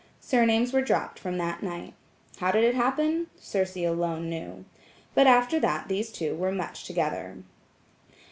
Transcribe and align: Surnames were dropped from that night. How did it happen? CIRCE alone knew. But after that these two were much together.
Surnames 0.19 0.73
were 0.73 0.81
dropped 0.81 1.19
from 1.19 1.37
that 1.37 1.61
night. 1.61 1.93
How 2.39 2.49
did 2.49 2.63
it 2.63 2.73
happen? 2.73 3.27
CIRCE 3.39 3.77
alone 3.85 4.27
knew. 4.31 4.65
But 5.13 5.27
after 5.27 5.59
that 5.59 5.89
these 5.89 6.11
two 6.11 6.33
were 6.33 6.51
much 6.51 6.85
together. 6.85 7.37